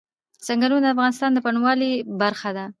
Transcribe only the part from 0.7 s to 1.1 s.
د